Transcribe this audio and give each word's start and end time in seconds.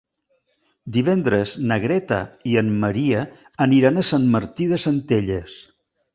Divendres 0.95 1.51
na 1.71 1.77
Greta 1.83 2.19
i 2.53 2.57
en 2.63 2.71
Maria 2.85 3.21
aniran 3.67 4.01
a 4.01 4.07
Sant 4.09 4.27
Martí 4.39 4.69
de 4.75 4.83
Centelles. 4.89 5.55